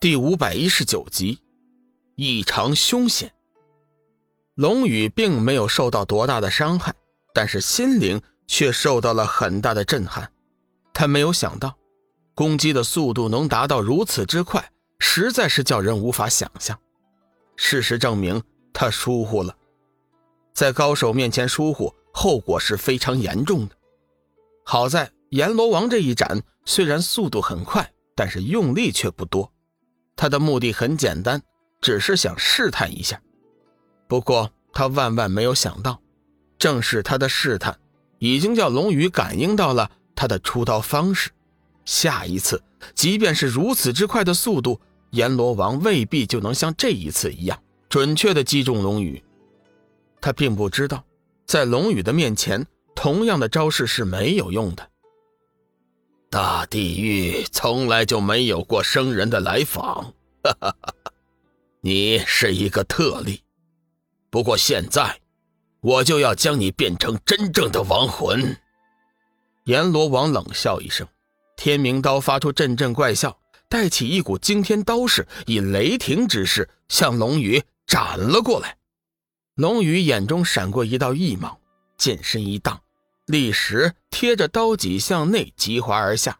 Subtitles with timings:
[0.00, 1.40] 第五百一十九集，
[2.14, 3.34] 异常凶险。
[4.54, 6.94] 龙宇并没有受到多大的伤害，
[7.34, 10.30] 但是心灵却受到了很大的震撼。
[10.94, 11.76] 他没有想到，
[12.32, 16.78] 攻击的速度能达到如此之快，实在是叫人无法想象。
[17.56, 18.40] 事实证明，
[18.72, 19.56] 他疏忽了，
[20.54, 23.74] 在高手面前疏忽，后果是非常严重的。
[24.64, 29.52] 好在阎罗王这一斩虽然速度很快，但是用力却不多。
[30.18, 31.40] 他的目的很简单，
[31.80, 33.22] 只是想试探一下。
[34.08, 36.02] 不过他万万没有想到，
[36.58, 37.78] 正是他的试探，
[38.18, 41.30] 已经叫龙宇感应到了他的出刀方式。
[41.84, 42.60] 下一次，
[42.96, 44.80] 即便是如此之快的速度，
[45.10, 47.56] 阎罗王未必就能像这一次一样
[47.88, 49.22] 准确的击中龙宇。
[50.20, 51.04] 他并不知道，
[51.46, 52.66] 在龙宇的面前，
[52.96, 54.90] 同样的招式是没有用的。
[56.30, 61.12] 大地狱从来就没有过生人的来访，哈哈哈哈！
[61.80, 63.42] 你是一个特例。
[64.30, 65.20] 不过现在，
[65.80, 68.56] 我就要将你变成真正的亡魂。
[69.64, 71.06] 阎罗王冷笑一声，
[71.56, 78.76] 天明刀发出阵阵怪笑，带起一股惊天刀势，以雷霆之势向龙宇斩了过来。
[79.54, 81.58] 龙宇眼中闪过一道异芒，
[81.96, 82.80] 剑身一荡。
[83.26, 86.38] 立时贴着刀脊向内急滑而下，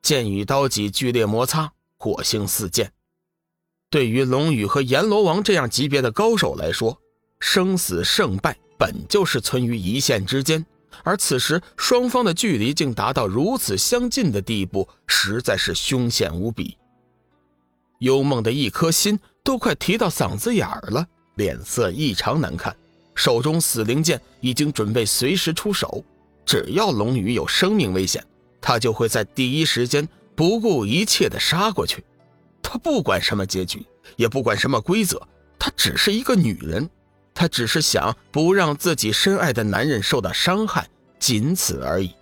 [0.00, 2.92] 剑与刀脊剧烈摩擦，火星四溅。
[3.90, 6.96] 对于龙宇和阎罗王这样级别的高手来说，
[7.40, 10.64] 生死胜败本就是存于一线之间，
[11.02, 16.76] 而此时双方的距离竟达到如此相近的地步，实在是凶险无比。
[17.98, 22.74] 幽梦的一颗心都快提到嗓子眼儿了，脸色异常难看，
[23.16, 26.04] 手中死灵剑已经准备随时出手。
[26.46, 28.24] 只要龙宇有生命危险，
[28.60, 32.04] 他就会在第一时间不顾一切的杀过去。
[32.72, 35.20] 他不管什么结局，也不管什么规则，
[35.58, 36.88] 他只是一个女人，
[37.34, 42.12] 他只是想不让自己深爱的男人受到伤害，仅此而已。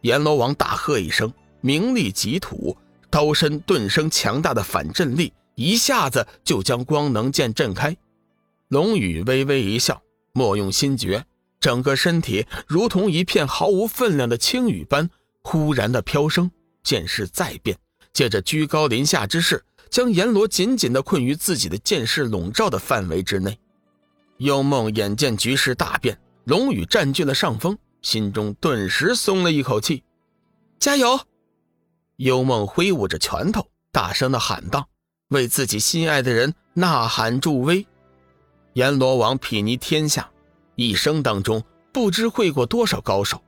[0.00, 1.30] 阎罗王大喝一声，
[1.60, 2.74] 名利极土，
[3.10, 7.94] 刀身顿生强大的反震力，一下子就将光能剑震开。
[8.68, 10.00] 龙宇微微一笑，
[10.32, 11.22] 莫用心诀。
[11.60, 15.10] 整个身体如同一片毫无分量的轻雨般
[15.42, 16.50] 忽然的飘升，
[16.82, 17.76] 剑势再变，
[18.16, 23.58] 借着居高临下之势，将阎罗紧紧地困于自己的剑势笼罩的范围之内。
[24.38, 30.02] 幽梦眼见局势大变，龙宇占据了上风，心中顿时松了一口气。
[30.78, 31.20] 加油！
[32.16, 34.88] 幽梦挥舞着拳头，大声地喊道
[35.28, 37.86] ：“为自己心爱的人呐喊助威！”
[38.72, 40.30] 阎罗王睥睨天下。
[40.74, 41.62] 一生当中
[41.92, 43.42] 不知会过多少高手，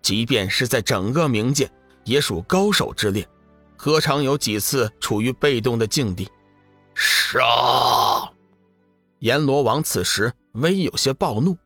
[0.00, 1.68] 即便是在整个冥界，
[2.04, 3.28] 也属高手之列，
[3.84, 6.28] 何尝有几次处于被动的境地？
[6.94, 7.40] 杀！
[9.18, 11.56] 阎罗王此时微有些暴怒，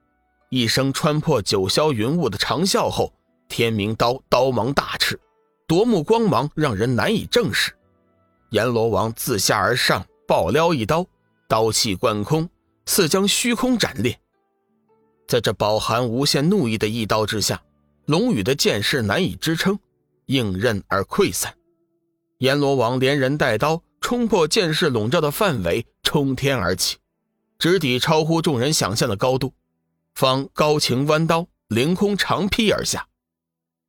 [0.49, 3.13] 一声穿破九霄云雾的长啸后，
[3.51, 5.15] 天明刀刀芒大炽，
[5.67, 7.77] 夺目光芒让人难以正视。
[8.49, 11.05] 阎罗王自下而上暴撩一刀，
[11.47, 12.49] 刀气贯空，
[12.87, 14.19] 似将虚空斩裂。
[15.29, 17.63] 在这饱含无限怒意的一刀之下，
[18.07, 19.79] 龙宇的剑势难以支撑，
[20.25, 21.55] 应刃而溃散。
[22.39, 26.99] 阎罗王连人带刀冲破剑势笼罩的范围，冲天而起，
[27.59, 29.55] 直抵超乎众人想象的高度，
[30.15, 33.07] 方高擎弯刀，凌空长劈而下，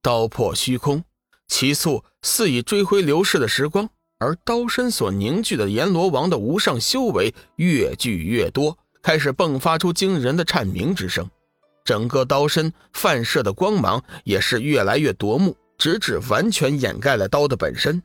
[0.02, 1.04] 刀破虚空，
[1.50, 8.78] 其速似已追回流逝的时光，而刀身所凝聚的阎罗王的无上修为越聚越多。
[9.02, 11.30] 开始迸发出惊人的颤鸣之声，
[11.84, 18.02] 整个刀身泛射的光芒也是越来越夺目，直至完全掩盖了刀的本身。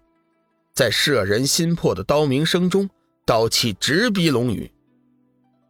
[0.74, 2.88] 在摄人心魄的刀鸣声中，
[3.26, 4.72] 刀气直逼龙宇，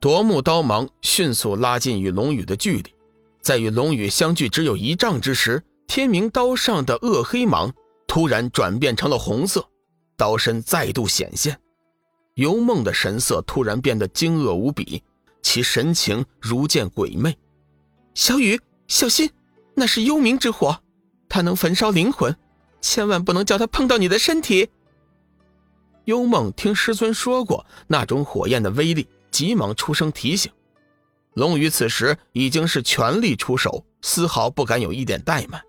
[0.00, 2.94] 夺目刀芒迅速拉近与龙宇的距离，
[3.40, 7.72] 在与龙宇相距只有一丈之时，天明刀上的恶黑芒
[8.06, 9.68] 突然转变成了红色，
[10.16, 11.58] 刀身再度显现，
[12.34, 15.02] 幽梦的神色突然变得惊愕无比。
[15.42, 17.36] 其神情如见鬼魅，
[18.14, 19.28] 小雨，小心，
[19.74, 20.78] 那是幽冥之火，
[21.28, 22.34] 它能焚烧灵魂，
[22.80, 24.70] 千万不能叫它碰到你的身体。
[26.04, 30.50] 幽梦听师尊说过那种火焰的威力，急忙出声提醒。
[31.34, 35.62] 龙宇此时已经是全力出手，丝毫不敢有一点怠慢。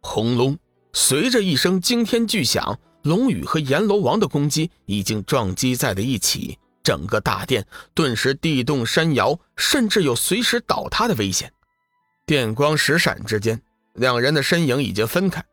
[0.00, 0.58] 轰隆！
[0.92, 6.58] 随着一声惊天巨响，龙宇和阎罗王的攻击已经撞击在了一起。
[6.82, 7.64] 整个大殿
[7.94, 11.52] 顿时地动山摇，甚至有随时倒塌的危险。
[12.26, 13.62] 电光石闪之间，
[13.94, 15.44] 两人的身影已经分开。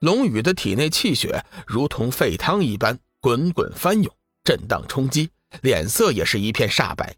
[0.00, 4.10] 龙宇的体内气血如同沸汤一般，滚滚翻涌，
[4.42, 5.28] 震荡冲击，
[5.60, 7.14] 脸色也是一片煞白。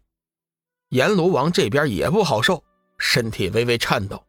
[0.89, 2.61] 阎罗王这边也不好受，
[2.97, 4.21] 身体微微颤抖，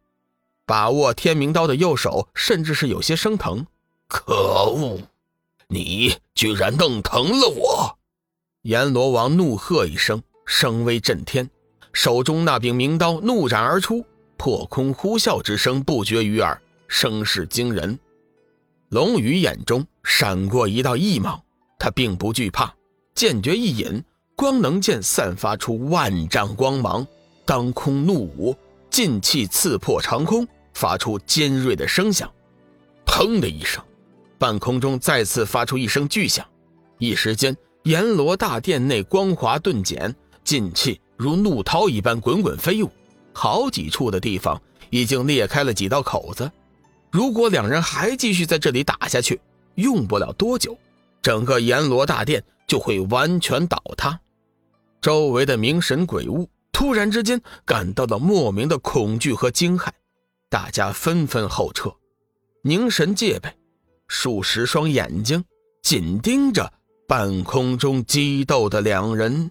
[0.64, 3.66] 把握天明刀的右手甚至是有些生疼。
[4.06, 4.32] 可
[4.70, 5.00] 恶！
[5.66, 7.98] 你居然弄疼了我！
[8.62, 11.50] 阎罗王怒喝一声，声威震天，
[11.92, 14.06] 手中那柄明刀怒斩而出，
[14.36, 17.98] 破空呼啸之声不绝于耳，声势惊人。
[18.90, 21.41] 龙宇眼中闪过一道异芒，
[21.82, 22.72] 他并不惧怕，
[23.12, 24.00] 剑诀一引，
[24.36, 27.04] 光能剑散发出万丈光芒，
[27.44, 28.56] 当空怒舞，
[28.88, 32.30] 劲气刺破长空，发出尖锐的声响。
[33.04, 33.82] 砰的一声，
[34.38, 36.46] 半空中再次发出一声巨响，
[36.98, 37.56] 一时间。
[37.82, 40.14] 阎罗大殿内光华顿减，
[40.44, 42.88] 劲气如怒涛一般滚滚飞舞，
[43.32, 46.48] 好几处的地方已经裂开了几道口子。
[47.10, 49.40] 如果两人还继续在这里打下去，
[49.74, 50.78] 用不了多久，
[51.22, 54.20] 整个阎罗大殿就会完全倒塌。
[55.00, 59.88] 周围的冥神鬼物突然之间感到了莫名的恐惧和惊骇，
[60.50, 61.90] 大家纷纷后撤，
[62.62, 63.48] 凝神戒备，
[64.08, 65.44] 数十双眼睛
[65.82, 66.72] 紧盯着。
[67.08, 69.50] 半空中激斗的两人。